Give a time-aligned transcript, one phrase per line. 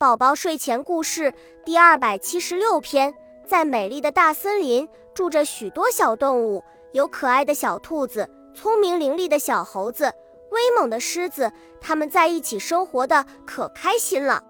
[0.00, 3.12] 宝宝睡前故事第二百七十六篇：
[3.44, 10.04] 在美丽的大森林，住着许多小动物，有可爱的小兔子，聪明伶俐的小猴子，
[10.52, 11.50] 威猛的狮子。
[11.80, 14.40] 它们在一起生活的可开心了。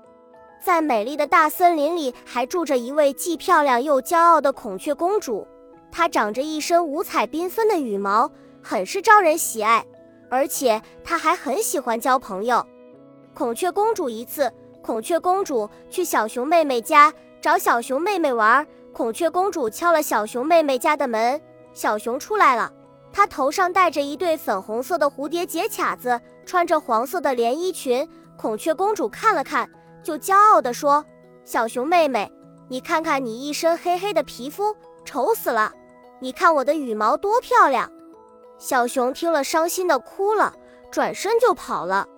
[0.63, 5.49] 在美丽的大森林里，还住着一位既漂亮又骄傲的孔雀公主。
[5.91, 8.31] 她长着一身五彩缤纷的羽毛，
[8.63, 9.83] 很是招人喜爱，
[10.29, 12.63] 而且她还很喜欢交朋友。
[13.33, 14.53] 孔雀公主一次。
[14.83, 18.67] 孔雀公主去小熊妹妹家找小熊妹妹玩。
[18.93, 21.41] 孔雀公主敲了小熊妹妹家的门，
[21.73, 22.73] 小熊出来了。
[23.13, 28.09] 她头上戴着一对粉红色的蝴蝶结卡子，穿着黄色的连衣裙。
[28.37, 29.71] 孔雀公主看了看，
[30.03, 31.05] 就骄傲地说
[31.45, 32.33] ：“小熊妹妹，
[32.69, 35.73] 你看看你一身黑黑的皮肤，丑死了！
[36.19, 37.93] 你看我的羽毛多漂亮！”
[38.59, 40.55] 小熊听了，伤心的哭了，
[40.91, 42.09] 转身就跑了。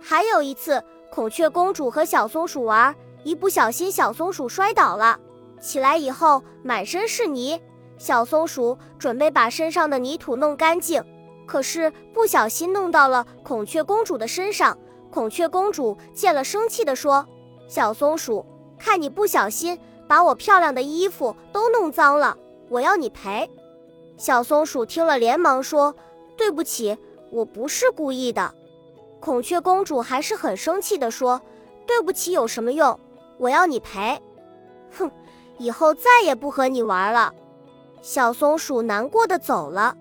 [0.00, 0.84] 还有一次。
[1.14, 5.20] 孔雀公主和小松鼠玩，一不小心小松鼠摔倒了，
[5.60, 7.60] 起来以后满身是泥。
[7.98, 11.04] 小松鼠准备把身上的泥土弄干净，
[11.44, 14.78] 可是不小心弄到了孔雀公主的身上。
[15.10, 17.26] 孔雀公主见了，生气地说
[17.68, 18.46] ：“小松鼠，
[18.78, 19.78] 看你不小心
[20.08, 22.34] 把我漂亮的衣服都弄脏了，
[22.70, 23.50] 我要你赔。”
[24.16, 25.94] 小松鼠听了，连忙说
[26.38, 26.96] ：“对不起，
[27.30, 28.54] 我不是故意的。”
[29.22, 31.40] 孔雀公主还是很生气地说
[31.86, 32.98] ：“对不起有什么用？
[33.38, 34.20] 我要你赔！
[34.98, 35.08] 哼，
[35.58, 37.32] 以后再也不和你玩了。”
[38.02, 39.96] 小松鼠难过的走了。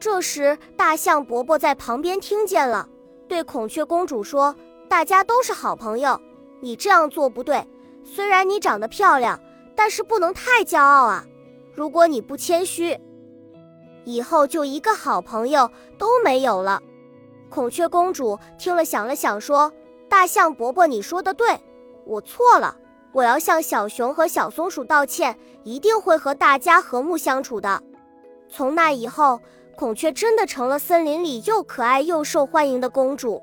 [0.00, 2.88] 这时，大象伯伯在旁边听见了，
[3.28, 4.56] 对孔雀公主说
[4.90, 6.20] ：“大家都是好朋友，
[6.60, 7.64] 你这样做不对。
[8.02, 9.38] 虽然你长得漂亮，
[9.76, 11.24] 但是不能太骄傲啊！
[11.72, 12.98] 如果你不谦虚，
[14.02, 16.82] 以后就一个好朋友都没有了。”
[17.50, 19.72] 孔雀公主听了，想了想，说
[20.08, 21.58] ：“大象伯伯，你说的对，
[22.04, 22.76] 我错了，
[23.12, 27.82] 我要向小熊和小松鼠道歉，一定会和大家和睦相处的。”
[28.50, 29.40] 从那以后，
[29.76, 33.42] 孔雀真的成了森林里又可爱又受欢迎的公主。